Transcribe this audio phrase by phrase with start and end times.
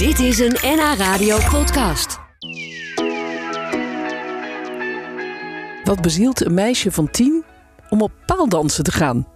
[0.00, 2.18] Dit is een NH Radio podcast.
[5.84, 7.44] Wat bezielt een meisje van tien
[7.90, 9.26] om op paaldansen te gaan?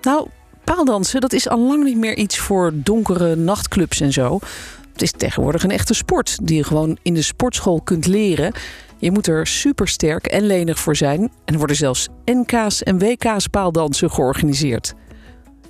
[0.00, 0.28] Nou,
[0.64, 4.38] paaldansen dat is al lang niet meer iets voor donkere nachtclubs en zo.
[4.92, 8.52] Het is tegenwoordig een echte sport die je gewoon in de sportschool kunt leren.
[8.98, 11.20] Je moet er supersterk en lenig voor zijn.
[11.20, 14.94] En er worden zelfs NK's en WK's paaldansen georganiseerd.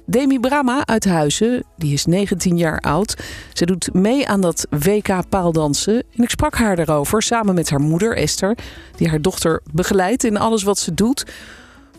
[0.08, 3.16] Demi Brama uit Huizen, die is 19 jaar oud.
[3.52, 5.94] Ze doet mee aan dat WK paaldansen.
[6.16, 8.58] En ik sprak haar daarover samen met haar moeder Esther,
[8.96, 11.24] die haar dochter begeleidt in alles wat ze doet.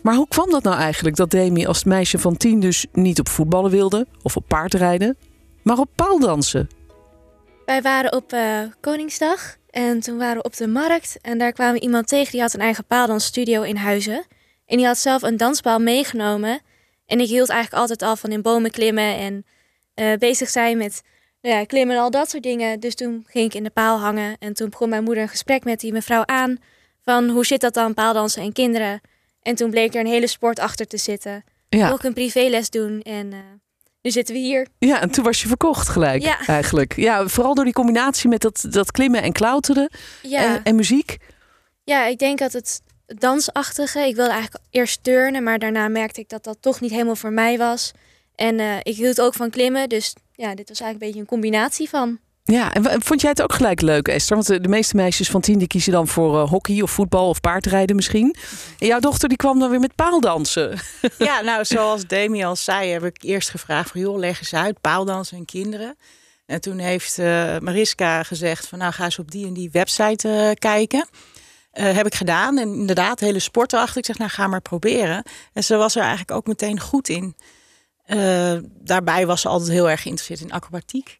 [0.02, 3.28] Maar hoe kwam dat nou eigenlijk dat Demi als meisje van 10 dus niet op
[3.28, 5.16] voetballen wilde of op paardrijden,
[5.62, 6.68] maar op paaldansen?
[7.66, 11.74] Wij waren op uh, Koningsdag en toen waren we op de markt en daar kwamen
[11.74, 14.26] we iemand tegen die had een eigen paaldansstudio in Huizen.
[14.66, 16.60] En die had zelf een danspaal meegenomen.
[17.08, 19.46] En ik hield eigenlijk altijd al van in bomen klimmen en
[19.94, 21.02] uh, bezig zijn met
[21.40, 22.80] nou ja, klimmen en al dat soort dingen.
[22.80, 25.64] Dus toen ging ik in de paal hangen en toen begon mijn moeder een gesprek
[25.64, 26.58] met die mevrouw aan
[27.02, 29.00] van hoe zit dat dan, paaldansen en kinderen.
[29.42, 31.44] En toen bleek er een hele sport achter te zitten.
[31.68, 31.90] Ja.
[31.90, 33.38] Ook een privéles doen en uh,
[34.02, 34.66] nu zitten we hier.
[34.78, 36.46] Ja, en toen was je verkocht gelijk ja.
[36.46, 36.96] eigenlijk.
[36.96, 39.90] Ja, vooral door die combinatie met dat, dat klimmen en klauteren
[40.22, 40.44] ja.
[40.44, 41.16] en, en muziek.
[41.84, 42.80] Ja, ik denk dat het
[43.16, 43.98] dansachtige.
[43.98, 47.32] Ik wilde eigenlijk eerst turnen, maar daarna merkte ik dat dat toch niet helemaal voor
[47.32, 47.92] mij was.
[48.34, 51.26] En uh, ik hield ook van klimmen, dus ja, dit was eigenlijk een beetje een
[51.26, 52.18] combinatie van.
[52.52, 54.36] Ja, en vond jij het ook gelijk leuk, Esther?
[54.36, 57.40] Want de meeste meisjes van tien die kiezen dan voor uh, hockey of voetbal of
[57.40, 58.34] paardrijden misschien.
[58.78, 60.78] En jouw dochter die kwam dan weer met paaldansen.
[61.18, 64.00] Ja, nou, zoals Demi al zei, heb ik eerst gevraagd van...
[64.00, 65.96] joh, leg eens uit, paaldansen en kinderen.
[66.46, 68.78] En toen heeft uh, Mariska gezegd van...
[68.78, 71.08] nou, ga eens op die en die website uh, kijken.
[71.78, 72.58] Uh, heb ik gedaan.
[72.58, 73.96] En inderdaad, hele sport erachter.
[73.96, 75.22] Ik zeg, nou, ga maar proberen.
[75.52, 77.36] En ze was er eigenlijk ook meteen goed in.
[78.80, 81.16] daarbij was ze altijd heel erg geïnteresseerd in acrobatiek.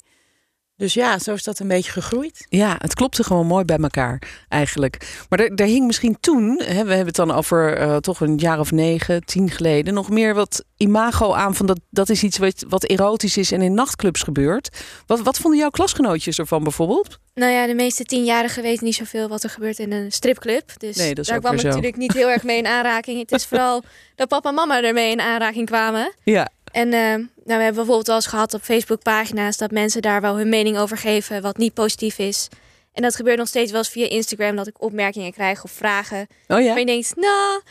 [0.78, 2.46] Dus ja, zo is dat een beetje gegroeid.
[2.48, 5.24] Ja, het klopte gewoon mooi bij elkaar eigenlijk.
[5.28, 8.36] Maar er, er hing misschien toen, hè, we hebben het dan over uh, toch een
[8.36, 12.38] jaar of negen, tien geleden, nog meer wat imago aan van dat, dat is iets
[12.38, 14.78] wat, wat erotisch is en in nachtclubs gebeurt.
[15.06, 17.18] Wat, wat vonden jouw klasgenootjes ervan bijvoorbeeld?
[17.34, 20.72] Nou ja, de meeste tienjarigen weten niet zoveel wat er gebeurt in een stripclub.
[20.76, 23.18] Dus nee, dat is daar kwam ik natuurlijk niet heel erg mee in aanraking.
[23.20, 23.82] Het is vooral
[24.14, 26.12] dat papa en mama ermee in aanraking kwamen.
[26.24, 26.48] Ja.
[26.78, 30.36] En uh, nou, we hebben bijvoorbeeld wel eens gehad op Facebook-pagina's dat mensen daar wel
[30.36, 32.48] hun mening over geven, wat niet positief is.
[32.92, 36.26] En dat gebeurt nog steeds wel eens via Instagram, dat ik opmerkingen krijg of vragen.
[36.46, 36.68] Oh ja?
[36.68, 37.62] Maar je denkt, nou,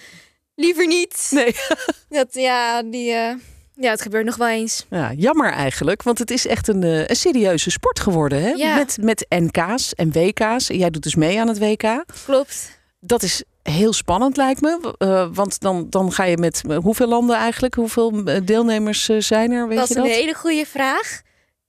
[0.55, 1.27] liever niet.
[1.29, 1.55] Nee.
[2.09, 3.33] dat, ja, die, uh,
[3.73, 4.85] ja, het gebeurt nog wel eens.
[4.89, 8.41] Ja, jammer eigenlijk, want het is echt een, uh, een serieuze sport geworden.
[8.41, 8.49] Hè?
[8.49, 8.75] Ja.
[8.75, 10.67] Met, met NK's en WK's.
[10.67, 12.03] Jij doet dus mee aan het WK.
[12.25, 12.79] Klopt.
[12.99, 14.95] Dat is heel spannend lijkt me.
[14.99, 17.73] Uh, want dan, dan ga je met hoeveel landen eigenlijk?
[17.75, 19.67] Hoeveel deelnemers uh, zijn er?
[19.67, 21.21] Weet dat is een hele goede vraag.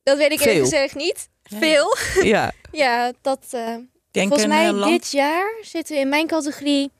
[0.02, 0.52] Dat weet ik Veel.
[0.52, 1.28] eerlijk gezegd niet.
[1.42, 1.58] Ja.
[1.58, 1.96] Veel.
[2.24, 2.52] Ja.
[2.72, 3.46] ja, dat.
[3.54, 3.76] Uh,
[4.10, 4.92] Denk volgens mij land...
[4.92, 6.90] dit jaar zitten we in mijn categorie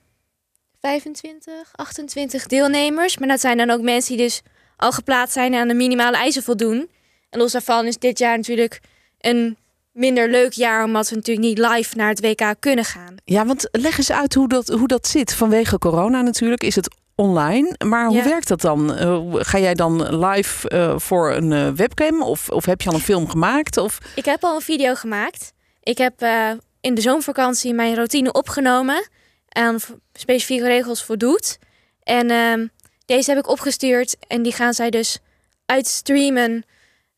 [0.81, 3.17] 25, 28 deelnemers.
[3.17, 4.41] Maar dat zijn dan ook mensen die dus
[4.77, 6.89] al geplaatst zijn en aan de minimale eisen voldoen.
[7.29, 8.79] En los daarvan is dit jaar natuurlijk
[9.19, 9.57] een
[9.99, 13.15] minder leuk jaar, omdat we natuurlijk niet live naar het WK kunnen gaan.
[13.25, 15.33] Ja, want leg eens uit hoe dat, hoe dat zit.
[15.33, 17.75] Vanwege corona natuurlijk is het online.
[17.85, 18.23] Maar hoe Ja.
[18.23, 18.99] werkt dat dan?
[19.01, 22.21] Uh, ga jij dan live uh, voor een uh, webcam?
[22.21, 23.77] Of, of heb je al een film gemaakt?
[23.77, 23.97] Of...
[24.15, 25.53] Ik heb al een video gemaakt.
[25.83, 26.49] Ik heb uh,
[26.81, 29.07] in de zomervakantie mijn routine opgenomen.
[29.49, 29.77] Aan
[30.13, 31.57] specifieke regels voldoet.
[32.03, 32.67] En uh,
[33.05, 34.15] deze heb ik opgestuurd.
[34.27, 35.19] En die gaan zij dus
[35.65, 36.63] uitstreamen.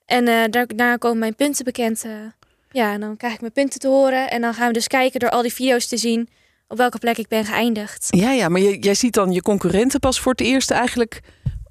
[0.05, 2.05] En daar, daarna komen mijn punten bekend.
[2.71, 4.29] Ja, en dan krijg ik mijn punten te horen.
[4.29, 6.29] En dan gaan we dus kijken door al die video's te zien
[6.67, 8.07] op welke plek ik ben geëindigd.
[8.09, 11.21] Ja, ja, maar jij, jij ziet dan je concurrenten pas voor het eerst eigenlijk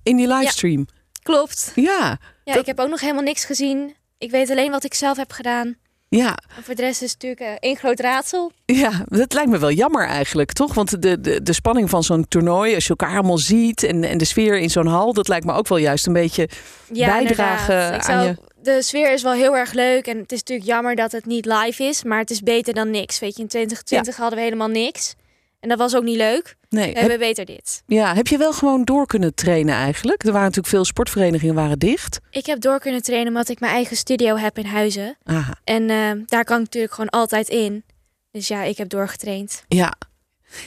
[0.03, 0.87] in die livestream.
[0.87, 1.73] Ja, klopt.
[1.75, 2.19] Ja.
[2.45, 2.57] Ja, dat...
[2.57, 3.95] ik heb ook nog helemaal niks gezien.
[4.19, 5.77] Ik weet alleen wat ik zelf heb gedaan.
[6.09, 6.39] Ja.
[6.57, 8.53] En voor de rest is het natuurlijk één groot raadsel.
[8.65, 10.75] Ja, dat lijkt me wel jammer eigenlijk, toch?
[10.75, 14.19] Want de, de, de spanning van zo'n toernooi, als je elkaar allemaal ziet en, en
[14.19, 16.49] de sfeer in zo'n hal, dat lijkt me ook wel juist een beetje
[16.93, 18.09] ja, bijdragen inderdaad.
[18.09, 18.37] aan zou, je...
[18.63, 21.45] De sfeer is wel heel erg leuk en het is natuurlijk jammer dat het niet
[21.45, 23.19] live is, maar het is beter dan niks.
[23.19, 24.21] Weet je, in 2020 ja.
[24.21, 25.15] hadden we helemaal niks.
[25.61, 26.57] En dat was ook niet leuk.
[26.69, 27.83] Nee, we hebben beter dit.
[27.87, 30.23] Ja, heb je wel gewoon door kunnen trainen eigenlijk?
[30.23, 32.19] Er waren natuurlijk veel sportverenigingen waren dicht.
[32.31, 35.17] Ik heb door kunnen trainen omdat ik mijn eigen studio heb in Huizen.
[35.25, 35.55] Aha.
[35.65, 37.85] En uh, daar kan ik natuurlijk gewoon altijd in.
[38.33, 39.65] Dus ja, ik heb doorgetraind.
[39.69, 39.95] Ja.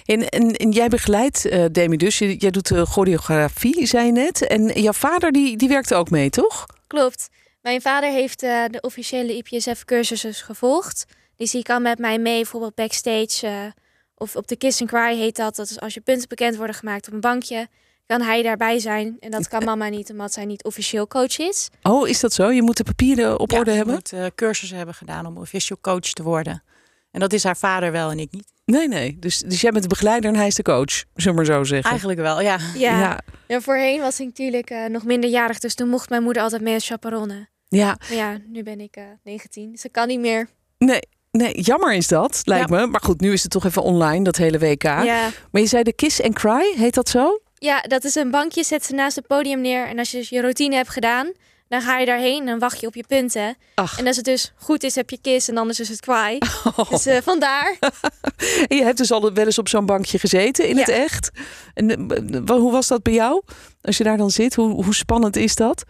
[0.06, 2.18] En, en, en jij begeleidt uh, Demi dus.
[2.18, 4.48] Jij doet uh, choreografie, zei je net.
[4.48, 6.66] En jouw vader die, die werkte ook mee, toch?
[6.88, 7.30] Klopt.
[7.64, 11.06] Mijn vader heeft uh, de officiële IPSF-cursussen gevolgd.
[11.36, 13.74] Dus die kan met mij mee, bijvoorbeeld backstage...
[14.16, 15.56] of op de Kiss and Cry heet dat.
[15.56, 17.68] Dat is als je punten bekend worden gemaakt op een bankje.
[18.06, 19.18] kan hij daarbij zijn.
[19.20, 21.70] En dat kan mama niet, omdat zij niet officieel coach is.
[21.82, 22.52] Oh, is dat zo?
[22.52, 23.94] Je moet de papieren op Ja, orde je hebben?
[23.94, 26.64] moet uh, cursussen hebben gedaan om official coach te worden.
[27.12, 28.52] En dat is haar vader wel en ik niet.
[28.66, 29.18] Nee, nee.
[29.20, 31.64] Dus, dus jij bent de begeleider en hij is de coach, zullen we maar zo
[31.64, 31.90] zeggen.
[31.90, 32.58] Eigenlijk wel, ja.
[32.76, 33.20] Ja, ja.
[33.48, 36.74] En voorheen was ik natuurlijk uh, nog minderjarig, dus toen mocht mijn moeder altijd mee
[36.74, 37.52] als chaperonne.
[37.76, 37.98] Ja.
[38.10, 40.50] Maar ja, nu ben ik uh, 19, dus ik kan niet meer.
[40.78, 42.76] Nee, nee, jammer is dat, lijkt ja.
[42.76, 42.88] me.
[42.88, 44.84] Maar goed, nu is het toch even online, dat hele WK.
[44.84, 45.30] Ja.
[45.52, 47.40] Maar je zei de Kiss and Cry, heet dat zo?
[47.54, 49.88] Ja, dat is een bankje, zet ze naast het podium neer.
[49.88, 51.32] En als je dus je routine hebt gedaan,
[51.68, 53.56] dan ga je daarheen en dan wacht je op je punten.
[53.76, 54.00] Ach.
[54.00, 56.38] En als het dus goed is, heb je kiss en anders is het kwaai.
[56.76, 56.90] Oh.
[56.90, 57.78] Dus uh, vandaar.
[58.68, 60.80] en je hebt dus al wel eens op zo'n bankje gezeten in ja.
[60.80, 61.32] het echt.
[61.74, 63.42] En uh, hoe was dat bij jou?
[63.82, 65.84] Als je daar dan zit, hoe, hoe spannend is dat?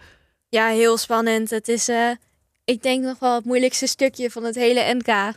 [0.54, 1.50] Ja, heel spannend.
[1.50, 2.10] Het is, uh,
[2.64, 5.34] ik denk nog wel het moeilijkste stukje van het hele NK.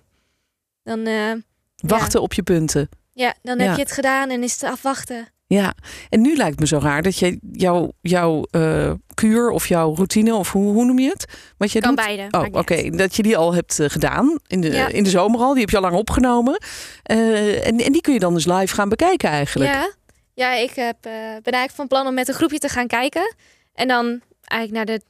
[0.83, 1.33] Dan, uh,
[1.77, 2.25] Wachten ja.
[2.25, 2.89] op je punten.
[3.13, 5.29] Ja, dan heb je het gedaan en is het afwachten.
[5.47, 5.75] Ja,
[6.09, 10.35] en nu lijkt me zo raar dat je jouw, jouw uh, kuur of jouw routine,
[10.35, 11.25] of hoe, hoe noem je het?
[11.57, 12.05] Wat je kan doet?
[12.05, 12.27] beide.
[12.31, 12.59] Oh, oké.
[12.59, 12.91] Okay.
[12.91, 14.89] Dat je die al hebt gedaan in de, ja.
[14.89, 15.53] in de zomer al.
[15.53, 16.63] Die heb je al lang opgenomen.
[17.11, 19.71] Uh, en, en die kun je dan dus live gaan bekijken eigenlijk.
[19.71, 19.93] Ja,
[20.35, 23.35] ja ik heb, ben eigenlijk van plan om met een groepje te gaan kijken.
[23.75, 25.05] En dan eigenlijk naar, de,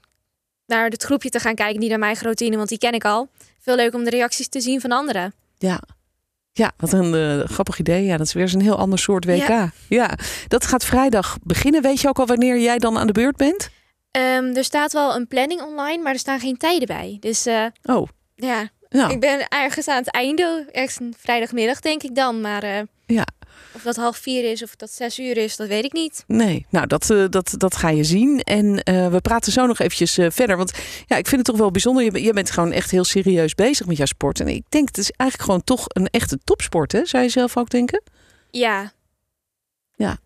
[0.66, 3.28] naar het groepje te gaan kijken, niet naar mijn routine, want die ken ik al.
[3.60, 5.34] Veel leuk om de reacties te zien van anderen.
[5.58, 5.80] Ja,
[6.56, 8.04] ja, wat een uh, grappig idee.
[8.04, 9.48] Ja, dat is weer een heel ander soort WK.
[9.48, 9.70] Ja.
[9.88, 10.18] ja.
[10.48, 11.82] dat gaat vrijdag beginnen.
[11.82, 13.70] Weet je ook al wanneer jij dan aan de beurt bent?
[14.10, 17.16] Um, er staat wel een planning online, maar er staan geen tijden bij.
[17.20, 18.08] Dus uh, oh.
[18.34, 19.12] ja, nou.
[19.12, 20.68] ik ben ergens aan het einde.
[20.72, 22.40] Ergens een vrijdagmiddag denk ik dan.
[22.40, 23.24] Maar uh, ja.
[23.72, 26.24] Of dat half vier is of dat zes uur is, dat weet ik niet.
[26.26, 28.40] Nee, nou dat, uh, dat, dat ga je zien.
[28.40, 30.56] En uh, we praten zo nog eventjes uh, verder.
[30.56, 30.72] Want
[31.06, 32.04] ja, ik vind het toch wel bijzonder.
[32.04, 34.40] Je, je, bent gewoon echt heel serieus bezig met jouw sport.
[34.40, 37.04] En ik denk, het is eigenlijk gewoon toch een echte topsport, hè?
[37.04, 38.02] Zou je zelf ook denken?
[38.50, 38.92] Ja.
[39.98, 40.18] Ja,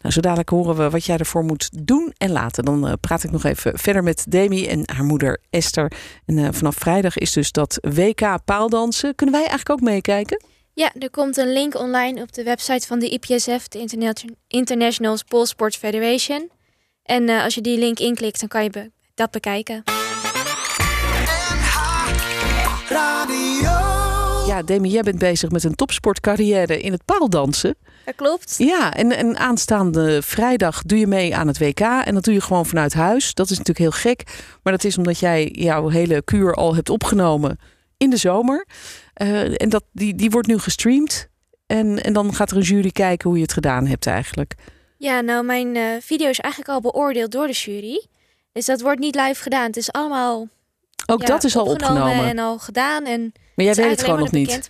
[0.00, 2.64] nou zo dadelijk horen we wat jij ervoor moet doen en laten.
[2.64, 5.92] Dan uh, praat ik nog even verder met Demi en haar moeder Esther.
[6.24, 9.14] En vanaf vrijdag is dus dat WK paaldansen.
[9.14, 10.42] Kunnen wij eigenlijk ook meekijken?
[10.78, 14.12] Ja, er komt een link online op de website van de IPSF, de Interna
[14.48, 16.50] International Pole Sports Federation.
[17.02, 19.82] En uh, als je die link inklikt, dan kan je be dat bekijken.
[24.46, 27.76] Ja, Demi, jij bent bezig met een topsportcarrière in het paaldansen.
[28.04, 28.54] Dat klopt.
[28.58, 31.80] Ja, en, en aanstaande vrijdag doe je mee aan het WK.
[31.80, 33.34] En dat doe je gewoon vanuit huis.
[33.34, 34.22] Dat is natuurlijk heel gek.
[34.62, 37.58] Maar dat is omdat jij jouw hele kuur al hebt opgenomen
[37.98, 38.66] in de zomer.
[39.22, 41.28] Uh, en dat, die, die wordt nu gestreamd.
[41.66, 44.54] En, en dan gaat er een jury kijken hoe je het gedaan hebt eigenlijk.
[44.98, 48.06] Ja, nou, mijn uh, video is eigenlijk al beoordeeld door de jury.
[48.52, 49.66] Dus dat wordt niet live gedaan.
[49.66, 50.48] Het is allemaal.
[51.06, 52.24] Ook ja, dat is al opgenomen.
[52.24, 53.04] En al gedaan.
[53.04, 53.20] En
[53.54, 54.68] maar jij het weet het gewoon nog niet.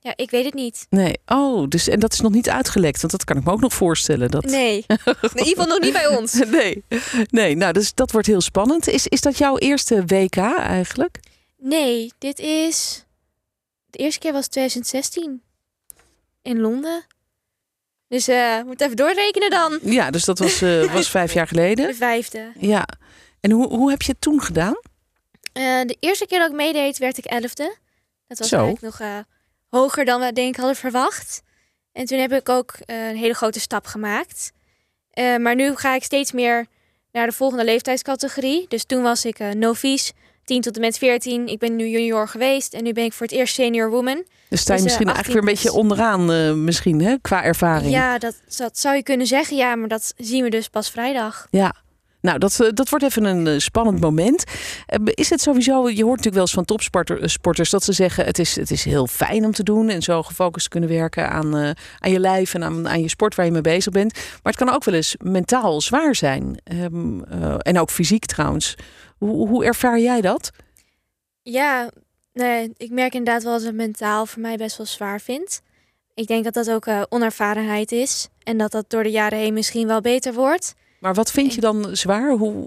[0.00, 0.86] Ja, ik weet het niet.
[0.90, 1.18] Nee.
[1.26, 3.00] Oh, dus en dat is nog niet uitgelekt.
[3.00, 4.30] Want dat kan ik me ook nog voorstellen.
[4.30, 4.44] Dat...
[4.44, 4.84] Nee.
[4.86, 6.32] in ieder geval nog niet bij ons.
[6.50, 6.84] nee.
[7.30, 8.88] Nee, nou, dus dat wordt heel spannend.
[8.88, 11.18] Is, is dat jouw eerste WK eigenlijk?
[11.58, 13.04] Nee, dit is.
[13.86, 15.42] De eerste keer was 2016
[16.42, 17.06] in Londen.
[18.08, 19.78] Dus uh, moet even doorrekenen dan.
[19.82, 21.86] Ja, dus dat was, uh, was vijf jaar geleden.
[21.86, 22.52] De vijfde.
[22.58, 22.88] Ja.
[23.40, 24.76] En hoe, hoe heb je het toen gedaan?
[25.52, 27.76] Uh, de eerste keer dat ik meedeed, werd ik elfde.
[28.26, 28.64] Dat was Zo.
[28.64, 29.24] eigenlijk nog
[29.68, 31.42] hoger dan we denk ik hadden verwacht.
[31.92, 34.52] En toen heb ik ook een hele grote stap gemaakt.
[35.14, 36.66] maar nu ga ik steeds meer
[37.12, 38.64] naar de volgende leeftijdscategorie.
[38.68, 40.12] Dus toen was ik novice.
[40.48, 41.46] 10 tot en met 14.
[41.46, 44.24] Ik ben nu junior geweest en nu ben ik voor het eerst senior woman.
[44.48, 47.44] Dus sta je Dus, uh, misschien eigenlijk weer een beetje onderaan, uh, misschien, hè, qua
[47.44, 47.90] ervaring.
[47.90, 51.46] Ja, dat, dat zou je kunnen zeggen, ja, maar dat zien we dus pas vrijdag.
[51.50, 51.74] Ja.
[52.20, 54.44] Nou, dat, uh, dat wordt even een spannend moment.
[55.04, 58.56] is het sowieso, je hoort natuurlijk wel eens van topsporters dat ze zeggen: het is,
[58.56, 62.10] het is heel fijn om te doen en zo gefocust kunnen werken aan, uh, aan
[62.10, 64.12] je lijf en aan, aan je sport waar je mee bezig bent.
[64.14, 66.60] Maar het kan ook wel eens mentaal zwaar zijn.
[66.72, 67.24] Um,
[67.58, 68.76] en ook fysiek trouwens.
[69.18, 70.50] Hoe, hoe ervaar jij dat?
[71.42, 71.90] Ja,
[72.32, 75.62] nee, ik merk inderdaad wel dat het mentaal voor mij best wel zwaar vindt.
[76.14, 78.28] Ik denk dat dat ook uh, onervarenheid is.
[78.42, 80.74] En dat dat door de jaren heen misschien wel beter wordt.
[81.00, 82.30] Maar wat vind je dan zwaar?
[82.30, 82.66] Hoe...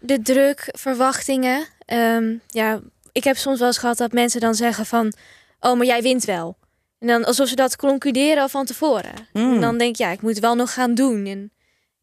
[0.00, 1.66] De druk, verwachtingen.
[1.86, 2.80] Um, ja,
[3.12, 5.12] ik heb soms wel eens gehad dat mensen dan zeggen van...
[5.60, 6.56] Oh, maar jij wint wel.
[6.98, 9.14] En dan alsof ze dat concluderen al van tevoren.
[9.32, 9.54] Mm.
[9.54, 11.26] En dan denk ik, ja, ik moet het wel nog gaan doen.
[11.26, 11.52] En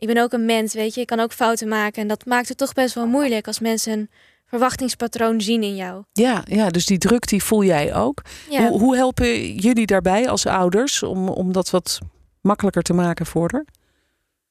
[0.08, 1.02] ik ben ook een mens, weet je.
[1.02, 2.02] Ik kan ook fouten maken.
[2.02, 4.10] En dat maakt het toch best wel moeilijk als mensen een
[4.46, 6.04] verwachtingspatroon zien in jou.
[6.12, 8.22] Ja, ja dus die druk die voel jij ook.
[8.50, 8.68] Ja.
[8.68, 12.00] Hoe, hoe helpen jullie daarbij als ouders om, om dat wat
[12.42, 13.66] makkelijker te maken voor haar?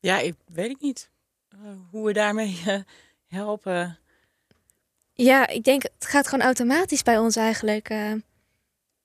[0.01, 1.11] Ja, ik weet ik niet
[1.55, 1.59] uh,
[1.91, 2.77] hoe we daarmee uh,
[3.27, 3.99] helpen.
[5.13, 7.91] Ja, ik denk het gaat gewoon automatisch bij ons eigenlijk.
[7.91, 8.13] Uh,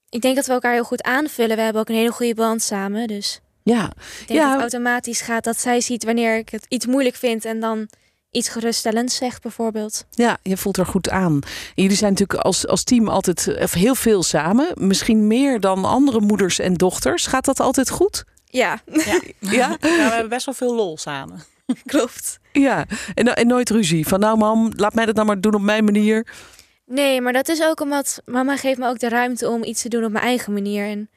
[0.10, 1.56] ik denk dat we elkaar heel goed aanvullen.
[1.56, 3.84] We hebben ook een hele goede band samen, dus Ja,
[4.22, 4.44] Ik denk Ja.
[4.44, 7.88] dat het automatisch gaat dat zij ziet wanneer ik het iets moeilijk vind en dan
[8.32, 10.06] iets geruststellends zegt bijvoorbeeld.
[10.12, 11.34] ja, je voelt er goed aan.
[11.76, 14.68] En jullie zijn natuurlijk als, als team altijd of heel veel samen.
[14.76, 17.26] Misschien meer dan andere moeders en dochters.
[17.28, 18.24] Gaat dat altijd goed?
[18.46, 19.20] Ja, Ja.
[19.40, 19.78] Ja?
[19.80, 21.44] we hebben best wel veel lol samen.
[21.86, 22.40] klopt.
[22.52, 22.86] Ja,
[23.16, 24.08] en, en nooit ruzie.
[24.08, 26.28] Van nou mam, laat mij dat nou maar doen op mijn manier.
[26.86, 29.90] Nee, maar dat is ook omdat mama geeft me ook de ruimte om iets te
[29.90, 30.86] doen op mijn eigen manier.
[30.88, 31.10] En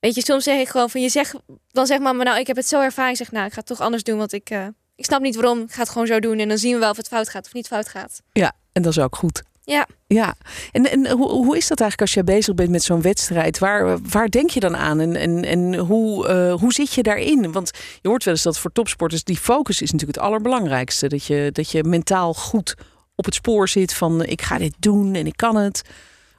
[0.00, 1.34] weet je, soms zeg ik gewoon van je zegt,
[1.68, 3.10] dan zegt mama nou ik heb het zo ervaren.
[3.10, 5.34] Ik zeg nou ik ga het toch anders doen, want ik, eh, ik snap niet
[5.34, 5.60] waarom.
[5.60, 7.46] Ik ga het gewoon zo doen en dan zien we wel of het fout gaat
[7.46, 8.22] of niet fout gaat.
[8.32, 9.42] Ja, en dat is ook goed.
[9.64, 9.86] Ja.
[10.06, 10.34] Ja,
[10.72, 13.58] en, en hoe, hoe is dat eigenlijk als je bezig bent met zo'n wedstrijd?
[13.58, 17.52] Waar, waar denk je dan aan en, en, en hoe, eh, hoe zit je daarin?
[17.52, 21.06] Want je hoort wel eens dat voor topsporters die focus is natuurlijk het allerbelangrijkste.
[21.06, 22.74] Dat je, dat je mentaal goed
[23.14, 25.82] op het spoor zit van ik ga dit doen en ik kan het.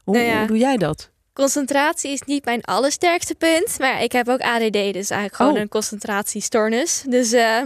[0.03, 0.37] Hoe, Nou ja.
[0.37, 1.09] hoe doe jij dat?
[1.33, 5.59] Concentratie is niet mijn allersterkste punt, maar ik heb ook ADD, dus eigenlijk gewoon Oh.
[5.59, 7.03] een concentratiestoornis.
[7.07, 7.61] Dus eh,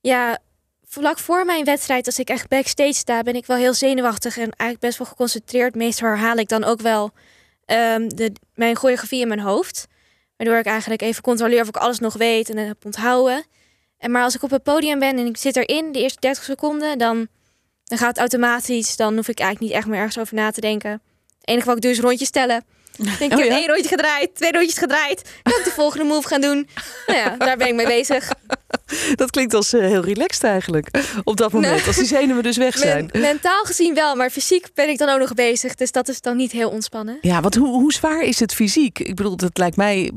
[0.00, 0.38] ja,
[0.84, 4.42] vlak voor mijn wedstrijd, als ik echt backstage sta, ben ik wel heel zenuwachtig en
[4.42, 5.74] eigenlijk best wel geconcentreerd.
[5.74, 7.10] Meestal herhaal ik dan ook wel
[7.64, 9.86] ehm, de, mijn choreografie in mijn hoofd,
[10.36, 13.44] waardoor ik eigenlijk even controleer of ik alles nog weet en heb onthouden.
[13.98, 16.44] En maar als ik op het podium ben en ik zit erin, de eerste 30
[16.44, 17.28] seconden, dan,
[17.84, 18.96] dan gaat het automatisch.
[18.96, 20.90] Dan hoef ik eigenlijk niet echt meer ergens over na te denken.
[20.90, 22.64] Het enige wat ik doe is rondjes tellen.
[22.96, 23.58] Ik denk, Oh ik heb ja?
[23.58, 25.20] één rondje gedraaid, twee rondjes gedraaid.
[25.42, 26.68] Ik ga de volgende move gaan doen.
[27.06, 28.28] Nou ja, daar ben ik mee bezig.
[29.14, 30.88] Dat klinkt als eh, heel relaxed eigenlijk.
[31.24, 31.86] Op dat moment, Nee.
[31.86, 33.08] als die zenuwen dus weg zijn.
[33.12, 35.74] Men- mentaal gezien wel, maar fysiek ben ik dan ook nog bezig.
[35.74, 37.18] Dus dat is dan niet heel ontspannen.
[37.20, 38.98] Ja, want hoe, hoe zwaar is het fysiek?
[38.98, 40.10] Ik bedoel, dat lijkt mij.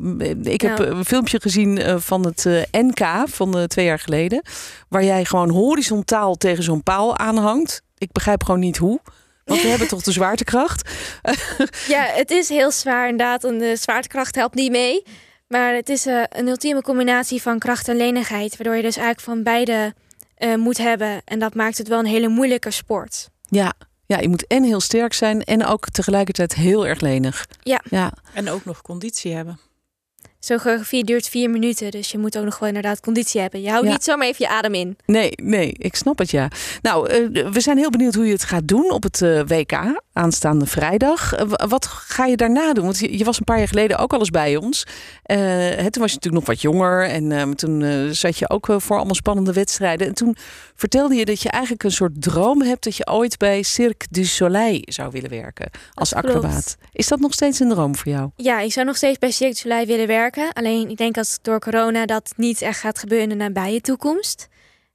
[0.43, 0.89] Ik heb Nou.
[0.89, 4.41] een filmpje gezien eh, van het eh, NK van eh, twee jaar geleden.
[4.89, 7.81] Waar jij gewoon horizontaal tegen zo'n paal aanhangt.
[7.97, 8.99] Ik begrijp gewoon niet hoe.
[9.47, 10.89] Want we hebben toch de zwaartekracht.
[11.87, 13.43] Ja, het is heel zwaar inderdaad.
[13.43, 15.03] En de zwaartekracht helpt niet mee.
[15.47, 18.57] Maar het is eh, een ultieme combinatie van kracht en lenigheid.
[18.57, 19.93] Waardoor je dus eigenlijk van beide
[20.35, 21.21] eh, moet hebben.
[21.25, 23.29] En dat maakt het wel een hele moeilijke sport.
[23.49, 23.73] Ja,
[24.05, 27.47] ja, je moet en heel sterk zijn en ook tegelijkertijd heel erg lenig.
[27.61, 27.81] Ja.
[27.89, 28.13] ja.
[28.33, 29.59] En ook nog conditie hebben.
[30.47, 31.91] Zo'n choreografie duurt vier minuten.
[31.91, 33.61] Dus je moet ook nog wel inderdaad conditie hebben.
[33.61, 33.91] Je houdt Ja.
[33.91, 34.97] niet zomaar even je adem in.
[35.05, 36.47] Nee, nee, ik snap het ja.
[36.81, 40.01] Nou, eh, we zijn heel benieuwd hoe je het gaat doen op het eh, WK
[40.17, 41.33] aanstaande vrijdag.
[41.33, 42.83] Eh, wa- wat ga je daarna doen?
[42.83, 44.83] Want je, was een paar jaar geleden ook al eens bij ons.
[45.23, 48.67] Eh, toen was je natuurlijk nog wat jonger en eh, toen eh, zat je ook
[48.77, 50.07] voor allemaal spannende wedstrijden.
[50.07, 50.35] En toen
[50.75, 54.25] vertelde je dat je eigenlijk een soort droom hebt dat je ooit bij Cirque du
[54.25, 56.35] Soleil zou willen werken als Dat klopt.
[56.37, 56.77] acrobaat.
[56.93, 58.29] Is dat nog steeds een droom voor jou?
[58.35, 60.53] Ja, ik zou nog steeds bij Cirque du Soleil willen werken.
[60.53, 64.47] Alleen ik denk dat door corona dat niet echt gaat gebeuren in de nabije toekomst.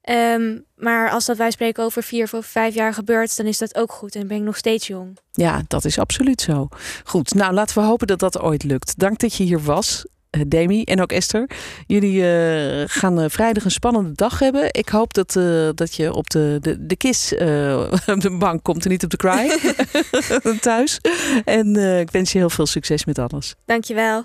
[0.02, 3.76] Ehm, maar als dat wij spreken over vier of vijf jaar gebeurt, dan is dat
[3.76, 4.14] ook goed.
[4.14, 5.18] En ben ik nog steeds jong.
[5.32, 6.68] Ja, dat is absoluut zo.
[7.04, 8.99] Goed, nou laten we hopen dat dat ooit lukt.
[8.99, 10.04] Dank dat je hier was.
[10.30, 11.50] eh, Demi en ook Esther.
[11.87, 14.68] Jullie eh, gaan eh, vrijdag een spannende dag hebben.
[14.71, 15.32] Ik hoop dat,
[15.76, 17.32] dat je op de, de, de kis
[18.16, 19.59] op de bank komt en niet op de cry
[20.61, 20.99] thuis.
[21.44, 23.54] En ik wens je heel veel succes met alles.
[23.64, 24.25] Dankjewel.